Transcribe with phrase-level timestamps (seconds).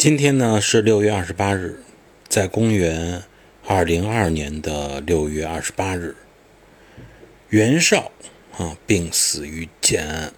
[0.00, 1.78] 今天呢是六月二十八日
[2.26, 3.22] 在公元
[3.66, 6.16] 二零二年的六月二十八日。
[7.50, 8.10] 袁绍
[8.56, 10.32] 啊病死于建安。